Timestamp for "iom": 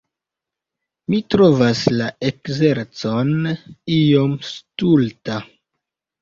3.99-4.35